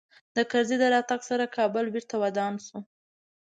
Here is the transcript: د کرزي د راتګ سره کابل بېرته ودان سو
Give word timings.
د 0.35 0.37
کرزي 0.51 0.77
د 0.79 0.83
راتګ 0.93 1.21
سره 1.29 1.45
کابل 1.55 1.85
بېرته 1.93 2.15
ودان 2.23 2.53
سو 2.65 2.77